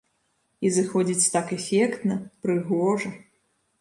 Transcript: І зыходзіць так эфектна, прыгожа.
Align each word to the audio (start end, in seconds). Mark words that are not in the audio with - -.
І 0.67 0.71
зыходзіць 0.77 1.29
так 1.35 1.53
эфектна, 1.57 2.19
прыгожа. 2.47 3.09